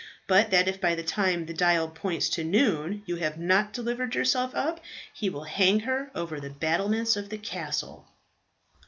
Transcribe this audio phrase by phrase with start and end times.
[0.25, 4.15] But that if by the time the dial points to noon you have not delivered
[4.15, 4.79] yourself up,
[5.13, 8.07] he will hang her over the battlements of the castle."